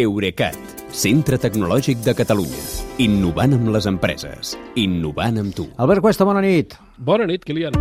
Eurecat, 0.00 0.56
centre 0.96 1.36
tecnològic 1.36 2.00
de 2.04 2.14
Catalunya. 2.16 2.62
Innovant 3.04 3.52
amb 3.58 3.68
les 3.74 3.88
empreses. 3.90 4.54
Innovant 4.80 5.40
amb 5.42 5.52
tu. 5.56 5.66
Albert 5.76 6.04
Cuesta, 6.06 6.24
bona 6.24 6.40
nit. 6.44 6.76
Bona 6.96 7.26
nit, 7.28 7.44
Kilian. 7.44 7.76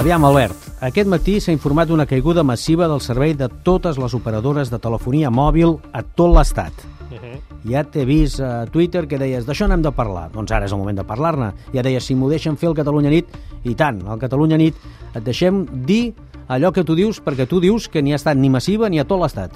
Aviam, 0.00 0.24
Albert, 0.24 0.70
aquest 0.80 1.10
matí 1.12 1.34
s'ha 1.44 1.52
informat 1.52 1.90
d'una 1.90 2.06
caiguda 2.08 2.40
massiva 2.46 2.88
del 2.88 3.02
servei 3.04 3.34
de 3.36 3.50
totes 3.66 3.98
les 4.00 4.14
operadores 4.16 4.70
de 4.72 4.78
telefonia 4.80 5.28
mòbil 5.28 5.76
a 5.92 6.00
tot 6.02 6.32
l'Estat. 6.32 6.72
Uh 7.10 7.18
-huh. 7.18 7.40
Ja 7.68 7.84
t'he 7.84 8.06
vist 8.06 8.40
a 8.40 8.64
Twitter 8.66 9.06
que 9.06 9.18
deies 9.18 9.46
d'això 9.46 9.68
n'hem 9.68 9.82
de 9.82 9.92
parlar. 9.92 10.30
Doncs 10.32 10.52
ara 10.52 10.64
és 10.64 10.72
el 10.72 10.78
moment 10.78 10.96
de 10.96 11.04
parlar-ne. 11.04 11.52
Ja 11.74 11.82
deies, 11.82 12.04
si 12.04 12.14
m'ho 12.14 12.30
deixen 12.30 12.56
fer 12.56 12.68
el 12.70 12.74
Catalunya 12.74 13.10
Nit, 13.10 13.26
i 13.64 13.74
tant, 13.74 14.00
el 14.08 14.18
Catalunya 14.18 14.56
Nit 14.56 14.74
et 15.14 15.22
deixem 15.22 15.66
dir 15.84 16.14
allò 16.50 16.74
que 16.74 16.84
tu 16.84 16.98
dius 16.98 17.22
perquè 17.22 17.46
tu 17.46 17.62
dius 17.62 17.88
que 17.88 18.02
ni 18.02 18.12
ha 18.12 18.18
estat 18.18 18.36
ni 18.36 18.50
massiva 18.50 18.90
ni 18.90 18.98
a 18.98 19.06
tot 19.06 19.22
l'Estat. 19.22 19.54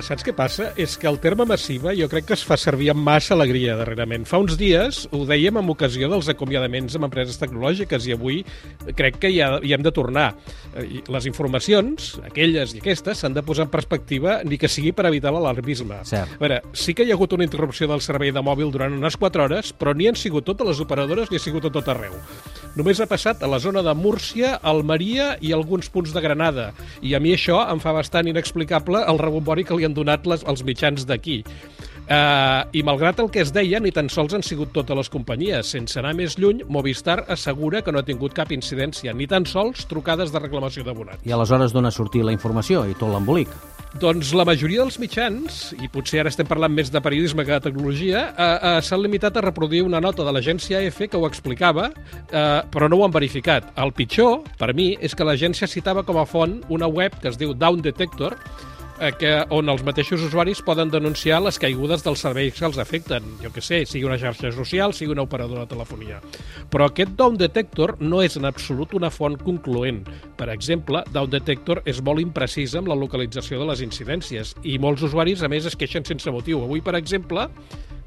Saps 0.00 0.24
què 0.24 0.32
passa? 0.32 0.70
És 0.80 0.94
que 0.96 1.08
el 1.10 1.18
terme 1.20 1.44
massiva 1.48 1.92
jo 1.96 2.06
crec 2.08 2.30
que 2.30 2.36
es 2.36 2.44
fa 2.46 2.56
servir 2.60 2.88
amb 2.92 3.02
massa 3.04 3.34
alegria 3.34 3.74
darrerament. 3.76 4.24
Fa 4.28 4.38
uns 4.40 4.56
dies 4.60 5.02
ho 5.12 5.20
dèiem 5.28 5.58
amb 5.60 5.74
ocasió 5.74 6.08
dels 6.08 6.30
acomiadaments 6.32 6.96
amb 6.96 7.08
empreses 7.10 7.36
tecnològiques 7.40 8.06
i 8.08 8.14
avui 8.16 8.38
crec 8.96 9.18
que 9.20 9.32
ha, 9.44 9.50
hi 9.60 9.74
hem 9.76 9.84
de 9.84 9.92
tornar. 9.92 10.30
Eh, 10.72 11.02
les 11.04 11.28
informacions, 11.28 12.14
aquelles 12.24 12.72
i 12.76 12.80
aquestes, 12.80 13.20
s'han 13.20 13.36
de 13.36 13.44
posar 13.44 13.68
en 13.68 13.74
perspectiva 13.74 14.38
ni 14.46 14.56
que 14.60 14.72
sigui 14.72 14.94
per 14.96 15.04
evitar 15.10 15.34
l'alarmisme. 15.36 16.00
A 16.24 16.40
veure, 16.40 16.62
sí 16.72 16.96
que 16.96 17.04
hi 17.04 17.12
ha 17.12 17.18
hagut 17.18 17.36
una 17.36 17.44
interrupció 17.44 17.90
del 17.90 18.00
servei 18.04 18.32
de 18.32 18.44
mòbil 18.44 18.72
durant 18.72 18.96
unes 18.96 19.20
4 19.20 19.48
hores, 19.48 19.74
però 19.76 19.92
ni 19.92 20.08
han 20.08 20.16
sigut 20.16 20.48
totes 20.48 20.72
les 20.72 20.80
operadores 20.80 21.28
ni 21.28 21.36
ha 21.36 21.44
sigut 21.44 21.68
a 21.68 21.74
tot 21.76 21.92
arreu. 21.92 22.16
Només 22.78 23.00
ha 23.02 23.08
passat 23.10 23.40
a 23.42 23.48
la 23.50 23.58
zona 23.58 23.82
de 23.82 23.92
Múrcia, 23.98 24.52
Almeria 24.62 25.32
i 25.42 25.50
alguns 25.52 25.88
punts 25.90 26.12
de 26.14 26.20
Granada. 26.22 26.68
I 27.02 27.16
a 27.16 27.20
mi 27.22 27.32
això 27.34 27.58
em 27.66 27.82
fa 27.82 27.94
bastant 27.96 28.30
inexplicable 28.30 29.02
el 29.10 29.18
rebombori 29.18 29.66
que 29.66 29.74
li 29.74 29.88
han 29.88 29.96
donat 29.96 30.28
les, 30.30 30.44
els 30.46 30.62
mitjans 30.66 31.06
d'aquí. 31.08 31.40
Uh, 32.10 32.66
I 32.74 32.82
malgrat 32.86 33.20
el 33.22 33.28
que 33.30 33.42
es 33.42 33.50
deia, 33.54 33.78
ni 33.82 33.90
tan 33.94 34.08
sols 34.10 34.34
han 34.34 34.46
sigut 34.46 34.72
totes 34.74 34.98
les 34.98 35.10
companyies. 35.10 35.74
Sense 35.74 35.98
anar 35.98 36.14
més 36.18 36.38
lluny, 36.38 36.64
Movistar 36.66 37.20
assegura 37.30 37.82
que 37.86 37.94
no 37.94 38.02
ha 38.02 38.06
tingut 38.06 38.34
cap 38.38 38.54
incidència, 38.54 39.14
ni 39.14 39.26
tan 39.30 39.46
sols 39.50 39.86
trucades 39.90 40.30
de 40.34 40.42
reclamació 40.42 40.86
d'abonat. 40.86 41.26
I 41.26 41.34
aleshores 41.34 41.74
d'on 41.74 41.90
ha 41.90 41.94
sortit 41.94 42.26
la 42.26 42.34
informació 42.34 42.86
i 42.86 42.98
tot 42.98 43.10
l'embolic? 43.14 43.50
Doncs 43.98 44.28
la 44.38 44.44
majoria 44.46 44.84
dels 44.84 45.00
mitjans, 45.02 45.56
i 45.82 45.88
potser 45.90 46.20
ara 46.22 46.30
estem 46.30 46.46
parlant 46.46 46.70
més 46.70 46.92
de 46.94 47.00
periodisme 47.02 47.42
que 47.42 47.56
de 47.56 47.64
tecnologia, 47.64 48.20
eh, 48.30 48.44
eh, 48.46 48.74
s'han 48.86 49.02
limitat 49.02 49.36
a 49.36 49.42
reproduir 49.42 49.82
una 49.82 49.98
nota 50.00 50.22
de 50.22 50.30
l'agència 50.30 50.78
EFE 50.86 51.08
que 51.10 51.18
ho 51.18 51.26
explicava, 51.26 51.88
eh, 52.30 52.62
però 52.70 52.88
no 52.88 53.00
ho 53.00 53.04
han 53.04 53.10
verificat. 53.10 53.72
El 53.76 53.90
pitjor, 53.90 54.44
per 54.60 54.70
mi, 54.78 54.92
és 55.00 55.14
que 55.14 55.26
l'agència 55.26 55.66
citava 55.66 56.04
com 56.06 56.20
a 56.22 56.24
font 56.24 56.60
una 56.68 56.86
web 56.86 57.18
que 57.18 57.28
es 57.32 57.36
diu 57.40 57.52
Down 57.52 57.82
Detector, 57.82 58.38
que, 59.16 59.30
on 59.56 59.72
els 59.72 59.82
mateixos 59.86 60.20
usuaris 60.26 60.60
poden 60.64 60.90
denunciar 60.92 61.38
les 61.40 61.56
caigudes 61.60 62.04
dels 62.04 62.20
serveis 62.20 62.58
que 62.58 62.66
els 62.68 62.78
afecten. 62.82 63.24
Jo 63.40 63.48
que 63.54 63.62
sé, 63.64 63.82
sigui 63.88 64.04
una 64.04 64.18
xarxa 64.20 64.52
social, 64.52 64.92
sigui 64.96 65.14
una 65.14 65.24
operadora 65.24 65.64
de 65.64 65.72
telefonia. 65.72 66.20
Però 66.70 66.90
aquest 66.90 67.14
Down 67.16 67.38
Detector 67.40 67.96
no 68.04 68.20
és 68.20 68.36
en 68.36 68.48
absolut 68.50 68.92
una 68.98 69.10
font 69.10 69.38
concloent. 69.40 70.02
Per 70.36 70.50
exemple, 70.52 71.04
Down 71.14 71.32
Detector 71.32 71.82
és 71.88 72.02
molt 72.04 72.20
imprecisa 72.20 72.82
amb 72.82 72.92
la 72.92 72.98
localització 72.98 73.62
de 73.62 73.70
les 73.72 73.84
incidències 73.86 74.52
i 74.68 74.76
molts 74.78 75.06
usuaris, 75.08 75.42
a 75.42 75.48
més, 75.48 75.66
es 75.70 75.78
queixen 75.80 76.04
sense 76.04 76.30
motiu. 76.30 76.60
Avui, 76.64 76.84
per 76.84 76.98
exemple, 77.00 77.48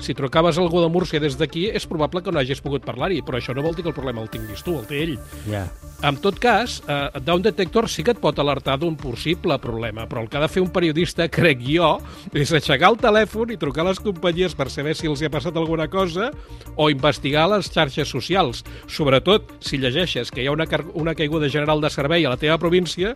si 0.04 0.14
trucaves 0.14 0.60
algú 0.60 0.82
de 0.84 0.90
Múrcia 0.92 1.22
des 1.24 1.38
d'aquí, 1.40 1.70
és 1.72 1.88
probable 1.88 2.22
que 2.22 2.32
no 2.32 2.42
hagis 2.42 2.62
pogut 2.62 2.84
parlar-hi, 2.86 3.22
però 3.24 3.40
això 3.40 3.56
no 3.56 3.64
vol 3.64 3.76
dir 3.76 3.86
que 3.86 3.92
el 3.94 3.96
problema 3.96 4.22
el 4.22 4.30
tinguis 4.30 4.64
tu, 4.66 4.76
el 4.78 4.88
té 4.90 5.02
ell. 5.06 5.18
Ja. 5.48 5.64
En 6.04 6.18
tot 6.20 6.36
cas, 6.44 6.82
eh, 6.84 7.20
Down 7.24 7.46
Detector 7.46 7.88
sí 7.88 8.04
que 8.04 8.12
et 8.12 8.20
pot 8.20 8.38
alertar 8.40 8.76
d'un 8.80 8.98
possible 9.00 9.56
problema, 9.64 10.04
però 10.10 10.22
el 10.22 10.28
que 10.28 10.38
ha 10.38 10.44
de 10.44 10.52
fer 10.52 10.62
un 10.62 10.72
periodista, 10.76 11.30
crec 11.38 11.64
jo, 11.64 11.96
és 12.34 12.52
aixecar 12.52 12.92
el 12.92 13.00
telèfon 13.00 13.54
i 13.56 13.60
trucar 13.62 13.86
a 13.86 13.92
les 13.92 14.04
companyies 14.04 14.56
per 14.60 14.70
saber 14.70 14.98
si 15.00 15.08
els 15.08 15.24
hi 15.24 15.30
ha 15.30 15.34
passat 15.34 15.56
alguna 15.56 15.88
cosa 15.88 16.32
o 16.76 16.90
investigar 16.92 17.48
les 17.54 17.72
xarxes 17.72 18.12
socials. 18.12 18.66
Sobretot, 18.92 19.56
si 19.64 19.80
llegeixes 19.80 20.32
que 20.32 20.44
hi 20.44 20.52
ha 20.52 20.56
una, 20.56 20.68
una 20.94 21.16
caiguda 21.16 21.50
general 21.50 21.80
de 21.80 21.90
servei 21.94 22.26
a 22.28 22.36
la 22.36 22.42
teva 22.42 22.60
província, 22.60 23.16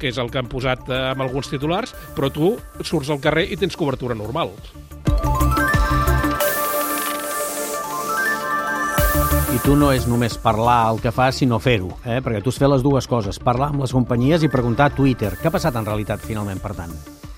que 0.00 0.08
és 0.10 0.18
el 0.18 0.32
que 0.32 0.40
han 0.40 0.48
posat 0.50 0.88
eh, 0.88 1.02
amb 1.12 1.22
alguns 1.22 1.52
titulars, 1.52 1.92
però 2.16 2.32
tu 2.32 2.56
surts 2.80 3.12
al 3.12 3.20
carrer 3.22 3.46
i 3.52 3.60
tens 3.60 3.78
cobertura 3.78 4.16
normal. 4.18 4.56
I 9.52 9.58
tu 9.60 9.74
no 9.76 9.90
és 9.92 10.06
només 10.08 10.38
parlar 10.40 10.78
el 10.88 10.98
que 11.04 11.10
fas, 11.12 11.36
sinó 11.42 11.58
fer-ho, 11.60 11.90
eh? 12.08 12.22
perquè 12.24 12.40
tu 12.40 12.48
has 12.48 12.56
fet 12.56 12.70
les 12.72 12.80
dues 12.80 13.04
coses, 13.04 13.36
parlar 13.36 13.68
amb 13.68 13.82
les 13.84 13.92
companyies 13.92 14.46
i 14.46 14.48
preguntar 14.48 14.86
a 14.88 14.94
Twitter. 14.96 15.34
Què 15.36 15.50
ha 15.50 15.52
passat 15.52 15.76
en 15.76 15.84
realitat, 15.84 16.24
finalment, 16.24 16.62
per 16.62 16.72
tant? 16.78 16.94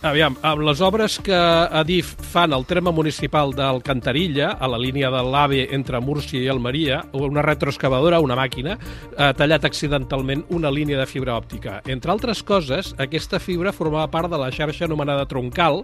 Aviam, 0.06 0.36
amb 0.46 0.62
les 0.62 0.78
obres 0.84 1.16
que 1.26 1.34
Adif 1.34 2.12
fan 2.30 2.54
al 2.54 2.66
terme 2.70 2.92
municipal 2.94 3.50
d'Alcantarilla, 3.56 4.52
a 4.60 4.68
la 4.70 4.78
línia 4.78 5.10
de 5.10 5.24
l'AVE 5.26 5.64
entre 5.74 5.98
Múrcia 5.98 6.38
i 6.38 6.50
Almeria, 6.52 7.00
una 7.18 7.42
retroexcavadora, 7.42 8.22
una 8.22 8.36
màquina, 8.38 8.76
ha 9.18 9.32
tallat 9.34 9.66
accidentalment 9.66 10.44
una 10.54 10.70
línia 10.70 11.00
de 11.00 11.08
fibra 11.10 11.34
òptica. 11.34 11.80
Entre 11.90 12.14
altres 12.14 12.44
coses, 12.46 12.92
aquesta 13.02 13.42
fibra 13.42 13.74
formava 13.74 14.06
part 14.12 14.30
de 14.30 14.38
la 14.38 14.52
xarxa 14.54 14.86
anomenada 14.86 15.26
troncal, 15.26 15.82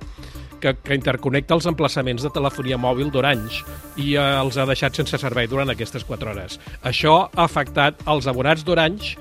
que, 0.60 0.74
que 0.84 0.96
interconnecta 0.98 1.56
els 1.56 1.66
emplaçaments 1.70 2.22
de 2.24 2.30
telefonia 2.34 2.78
mòbil 2.80 3.10
d'Orange 3.12 3.64
i 3.96 4.14
eh, 4.14 4.24
els 4.40 4.58
ha 4.58 4.68
deixat 4.68 5.00
sense 5.00 5.20
servei 5.20 5.48
durant 5.50 5.72
aquestes 5.72 6.06
4 6.08 6.32
hores. 6.32 6.60
Això 6.86 7.16
ha 7.28 7.46
afectat 7.46 8.00
els 8.10 8.28
abonats 8.30 8.64
d'Orange 8.66 9.16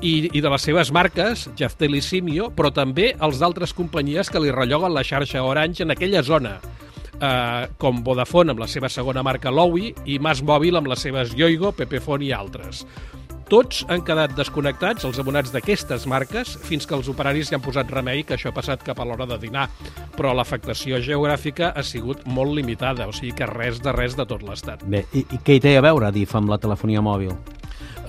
i, 0.00 0.30
i 0.32 0.40
de 0.40 0.50
les 0.50 0.64
seves 0.64 0.90
marques, 0.92 1.48
Jaftel 1.58 1.98
i 1.98 2.02
Simio, 2.04 2.50
però 2.56 2.72
també 2.74 3.12
els 3.20 3.40
d'altres 3.40 3.74
companyies 3.76 4.30
que 4.32 4.40
li 4.42 4.52
relloguen 4.54 4.94
la 4.94 5.04
xarxa 5.04 5.44
Orange 5.44 5.84
en 5.84 5.92
aquella 5.92 6.22
zona, 6.24 6.56
eh, 7.20 7.68
com 7.78 8.02
Vodafone 8.04 8.54
amb 8.54 8.62
la 8.64 8.68
seva 8.70 8.88
segona 8.88 9.24
marca 9.26 9.52
Lowy 9.52 9.92
i 10.06 10.18
Mas 10.18 10.42
Mòbil 10.42 10.80
amb 10.80 10.90
les 10.90 11.04
seves 11.06 11.36
Yoigo, 11.36 11.72
Pepefone 11.76 12.30
i 12.30 12.32
altres. 12.36 12.86
Tots 13.50 13.80
han 13.90 14.04
quedat 14.06 14.36
desconnectats, 14.38 15.02
els 15.08 15.18
abonats 15.18 15.50
d'aquestes 15.50 16.04
marques, 16.06 16.52
fins 16.68 16.86
que 16.86 16.94
els 16.94 17.08
operaris 17.10 17.50
ja 17.50 17.58
han 17.58 17.64
posat 17.64 17.90
remei 17.90 18.22
que 18.22 18.36
això 18.36 18.52
ha 18.52 18.54
passat 18.54 18.84
cap 18.86 19.02
a 19.02 19.06
l'hora 19.08 19.26
de 19.26 19.40
dinar. 19.42 19.66
Però 20.14 20.30
l'afectació 20.38 21.00
geogràfica 21.02 21.72
ha 21.74 21.82
sigut 21.82 22.22
molt 22.30 22.54
limitada, 22.54 23.08
o 23.10 23.16
sigui 23.16 23.34
que 23.34 23.50
res 23.50 23.82
de 23.82 23.90
res 23.96 24.14
de 24.14 24.28
tot 24.30 24.46
l'Estat. 24.46 24.86
Bé, 24.86 25.02
i, 25.10 25.24
i 25.26 25.42
què 25.42 25.58
hi 25.58 25.64
té 25.66 25.74
a 25.80 25.82
veure, 25.82 26.12
DIF, 26.14 26.36
amb 26.38 26.54
la 26.54 26.62
telefonia 26.62 27.02
mòbil? 27.02 27.34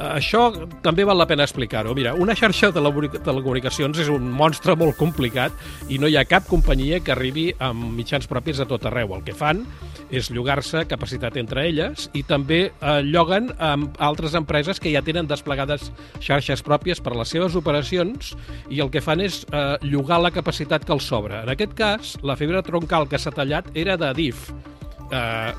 Això 0.01 0.47
també 0.81 1.05
val 1.05 1.19
la 1.19 1.27
pena 1.29 1.45
explicar-ho. 1.45 1.93
Mira, 1.97 2.15
una 2.17 2.33
xarxa 2.37 2.71
de 2.71 2.81
telecomunicacions 3.21 3.99
és 4.01 4.09
un 4.09 4.31
monstre 4.33 4.75
molt 4.79 4.97
complicat 4.97 5.53
i 5.89 5.99
no 6.01 6.09
hi 6.09 6.17
ha 6.17 6.25
cap 6.25 6.47
companyia 6.49 7.01
que 7.05 7.13
arribi 7.13 7.51
amb 7.59 7.91
mitjans 7.97 8.25
propis 8.29 8.59
a 8.59 8.67
tot 8.69 8.87
arreu. 8.89 9.13
El 9.15 9.25
que 9.27 9.35
fan 9.37 9.65
és 10.11 10.31
llogar-se 10.33 10.83
capacitat 10.89 11.37
entre 11.39 11.65
elles 11.69 12.09
i 12.17 12.23
també 12.27 12.61
eh, 12.67 12.95
lloguen 13.05 13.51
amb 13.63 13.99
altres 14.01 14.35
empreses 14.37 14.81
que 14.81 14.91
ja 14.91 15.03
tenen 15.05 15.29
desplegades 15.29 15.91
xarxes 16.19 16.65
pròpies 16.65 16.99
per 17.03 17.13
a 17.13 17.21
les 17.21 17.31
seves 17.31 17.55
operacions 17.55 18.33
i 18.69 18.81
el 18.83 18.91
que 18.91 19.03
fan 19.03 19.23
és 19.23 19.43
eh, 19.51 19.77
llogar 19.85 20.19
la 20.21 20.33
capacitat 20.33 20.85
que 20.87 20.95
els 20.97 21.07
sobra. 21.07 21.45
En 21.45 21.53
aquest 21.53 21.77
cas, 21.77 22.17
la 22.25 22.35
fibra 22.39 22.63
troncal 22.65 23.07
que 23.07 23.21
s'ha 23.21 23.33
tallat 23.35 23.69
era 23.77 23.97
de 24.01 24.11
DIF, 24.17 24.49
eh, 25.11 25.53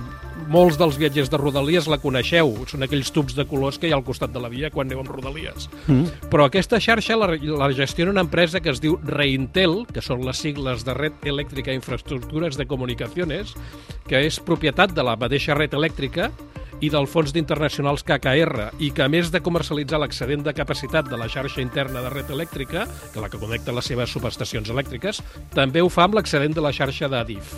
molts 0.50 0.78
dels 0.80 0.98
viatgers 1.00 1.30
de 1.30 1.38
Rodalies 1.41 1.88
la 1.91 1.98
coneixeu, 2.03 2.54
són 2.70 2.86
aquells 2.86 3.12
tubs 3.14 3.36
de 3.36 3.47
colors 3.48 3.78
que 3.78 3.88
hi 3.88 3.92
ha 3.94 3.98
al 3.98 4.06
costat 4.06 4.32
de 4.34 4.42
la 4.42 4.50
via 4.53 4.70
quan 4.70 4.88
aneu 4.88 5.03
amb 5.03 5.12
Rodalies. 5.12 5.69
Mm. 5.86 6.28
Però 6.32 6.47
aquesta 6.48 6.80
xarxa 6.82 7.19
la, 7.19 7.30
la 7.36 7.70
gestiona 7.76 8.14
una 8.14 8.25
empresa 8.26 8.60
que 8.60 8.72
es 8.72 8.80
diu 8.82 8.98
Reintel, 9.04 9.82
que 9.92 10.04
són 10.04 10.25
les 10.26 10.41
sigles 10.42 10.86
de 10.86 10.97
Red 10.98 11.28
Elèctrica 11.28 11.75
Infraestructures 11.76 12.58
de 12.58 12.66
Comunicaciones, 12.66 13.54
que 14.08 14.25
és 14.26 14.41
propietat 14.42 14.94
de 14.97 15.04
la 15.06 15.16
mateixa 15.20 15.56
red 15.58 15.75
elèctrica 15.78 16.30
i 16.82 16.91
del 16.91 17.06
fons 17.06 17.30
d'internacionals 17.34 18.03
KKR 18.03 18.72
i 18.82 18.91
que 18.94 19.04
a 19.04 19.10
més 19.12 19.30
de 19.30 19.41
comercialitzar 19.44 20.00
l'excedent 20.03 20.42
de 20.42 20.54
capacitat 20.56 21.06
de 21.09 21.19
la 21.20 21.28
xarxa 21.30 21.62
interna 21.62 22.03
de 22.03 22.10
red 22.10 22.32
elèctrica, 22.34 22.88
que 23.14 23.22
la 23.22 23.30
que 23.30 23.38
connecta 23.38 23.74
les 23.74 23.86
seves 23.86 24.10
subestacions 24.10 24.72
elèctriques, 24.74 25.22
també 25.54 25.82
ho 25.82 25.91
fa 25.92 26.09
amb 26.09 26.19
l'excedent 26.19 26.59
de 26.59 26.64
la 26.64 26.74
xarxa 26.74 27.10
d'Adif. 27.12 27.54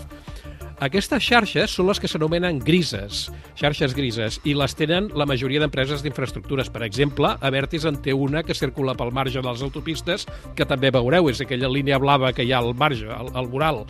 Aquestes 0.82 1.22
xarxes 1.22 1.70
són 1.70 1.86
les 1.86 2.00
que 2.02 2.08
s'anomenen 2.10 2.58
grises, 2.58 3.28
xarxes 3.54 3.94
grises, 3.94 4.40
i 4.42 4.56
les 4.58 4.74
tenen 4.74 5.06
la 5.14 5.26
majoria 5.26 5.60
d'empreses 5.62 6.02
d'infraestructures. 6.02 6.70
Per 6.74 6.82
exemple, 6.82 7.30
Avertis 7.46 7.86
en 7.86 8.00
té 8.02 8.10
una 8.10 8.42
que 8.42 8.56
circula 8.58 8.96
pel 8.98 9.14
marge 9.14 9.38
de 9.38 9.46
les 9.46 9.62
autopistes, 9.62 10.26
que 10.58 10.66
també 10.66 10.90
veureu, 10.90 11.30
és 11.30 11.40
aquella 11.44 11.70
línia 11.70 12.00
blava 12.02 12.32
que 12.34 12.42
hi 12.42 12.50
ha 12.50 12.58
al 12.58 12.74
marge, 12.74 13.06
al, 13.06 13.30
al 13.38 13.50
mural. 13.52 13.84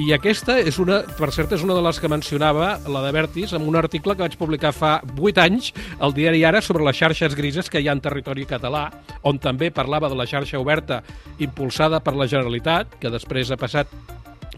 I 0.00 0.06
aquesta 0.14 0.54
és 0.62 0.78
una, 0.80 1.02
per 1.18 1.28
cert, 1.34 1.50
és 1.52 1.66
una 1.66 1.74
de 1.76 1.82
les 1.84 1.98
que 2.00 2.08
mencionava 2.08 2.78
la 2.88 3.02
d'Avertis 3.04 3.52
en 3.58 3.66
un 3.68 3.76
article 3.76 4.14
que 4.14 4.24
vaig 4.24 4.38
publicar 4.40 4.70
fa 4.72 4.94
8 5.18 5.42
anys 5.42 5.72
al 6.00 6.14
diari 6.16 6.46
Ara 6.48 6.62
sobre 6.64 6.86
les 6.86 6.96
xarxes 6.96 7.36
grises 7.36 7.68
que 7.68 7.82
hi 7.82 7.90
ha 7.90 7.98
en 7.98 8.00
territori 8.00 8.46
català, 8.48 8.86
on 9.28 9.42
també 9.42 9.68
parlava 9.74 10.08
de 10.08 10.16
la 10.16 10.24
xarxa 10.30 10.62
oberta 10.62 11.02
impulsada 11.44 12.00
per 12.00 12.14
la 12.16 12.30
Generalitat, 12.30 12.96
que 13.02 13.12
després 13.12 13.52
ha 13.52 13.60
passat 13.60 13.90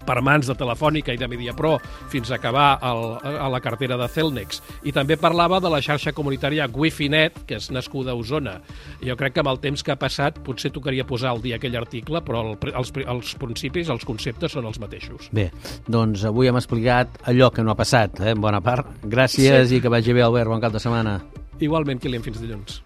per 0.06 0.21
mans 0.25 0.49
de 0.51 0.56
Telefònica 0.59 1.15
i 1.15 1.21
de 1.21 1.29
Mediapro 1.31 1.77
fins 2.12 2.31
a 2.31 2.39
acabar 2.39 2.79
el, 2.85 3.05
a 3.25 3.49
la 3.53 3.61
cartera 3.65 3.99
de 4.01 4.09
Celnex. 4.09 4.61
I 4.85 4.95
també 4.97 5.17
parlava 5.21 5.61
de 5.62 5.73
la 5.73 5.81
xarxa 5.85 6.15
comunitària 6.17 6.69
Wi-Fi-Net, 6.71 7.45
que 7.49 7.59
és 7.61 7.71
nascuda 7.75 8.12
a 8.12 8.19
Osona. 8.19 8.59
Jo 9.05 9.17
crec 9.21 9.37
que 9.37 9.45
amb 9.45 9.53
el 9.53 9.61
temps 9.62 9.85
que 9.85 9.95
ha 9.95 10.01
passat 10.01 10.41
potser 10.45 10.73
tocaria 10.75 11.06
posar 11.09 11.33
al 11.35 11.43
dia 11.45 11.59
aquell 11.61 11.77
article, 11.81 12.23
però 12.25 12.45
el, 12.45 12.56
els, 12.73 12.93
els 13.05 13.35
principis, 13.41 13.93
els 13.93 14.05
conceptes 14.06 14.56
són 14.56 14.69
els 14.71 14.81
mateixos. 14.83 15.31
Bé, 15.35 15.51
doncs 15.89 16.27
avui 16.29 16.50
hem 16.50 16.61
explicat 16.61 17.23
allò 17.31 17.50
que 17.55 17.65
no 17.65 17.75
ha 17.75 17.79
passat, 17.79 18.21
eh, 18.21 18.35
en 18.35 18.43
bona 18.45 18.62
part. 18.65 18.91
Gràcies 19.05 19.71
sí. 19.71 19.79
i 19.79 19.85
que 19.85 19.93
vagi 19.93 20.17
bé, 20.17 20.25
Albert. 20.27 20.50
Bon 20.53 20.62
cap 20.62 20.75
de 20.75 20.83
setmana. 20.83 21.19
Igualment, 21.62 22.00
Kilian, 22.03 22.25
fins 22.25 22.41
dilluns. 22.43 22.83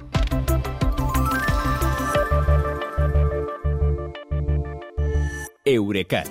Eurecat, 5.68 6.30